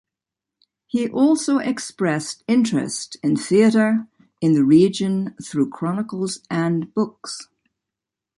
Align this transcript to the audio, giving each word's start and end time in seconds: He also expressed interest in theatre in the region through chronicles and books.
He 0.87 1.07
also 1.07 1.59
expressed 1.59 2.43
interest 2.47 3.17
in 3.21 3.35
theatre 3.37 4.07
in 4.41 4.53
the 4.53 4.63
region 4.63 5.35
through 5.45 5.69
chronicles 5.69 6.39
and 6.49 6.91
books. 6.95 7.49